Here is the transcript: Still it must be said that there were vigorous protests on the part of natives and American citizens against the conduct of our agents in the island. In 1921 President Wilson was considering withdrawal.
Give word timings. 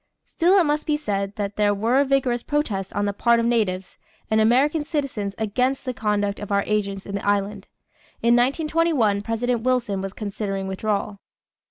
Still 0.25 0.57
it 0.57 0.63
must 0.63 0.87
be 0.87 0.97
said 0.97 1.35
that 1.35 1.57
there 1.57 1.75
were 1.75 2.03
vigorous 2.03 2.41
protests 2.41 2.91
on 2.91 3.05
the 3.05 3.13
part 3.13 3.39
of 3.39 3.45
natives 3.45 3.99
and 4.31 4.41
American 4.41 4.83
citizens 4.83 5.35
against 5.37 5.85
the 5.85 5.93
conduct 5.93 6.39
of 6.39 6.51
our 6.51 6.63
agents 6.65 7.05
in 7.05 7.13
the 7.13 7.23
island. 7.23 7.67
In 8.23 8.33
1921 8.35 9.21
President 9.21 9.61
Wilson 9.61 10.01
was 10.01 10.13
considering 10.13 10.67
withdrawal. 10.67 11.19